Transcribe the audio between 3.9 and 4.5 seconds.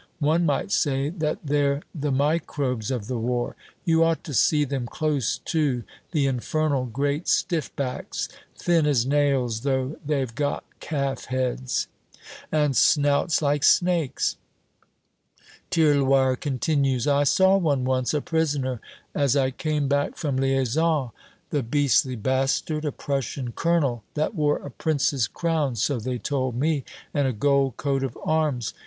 ought to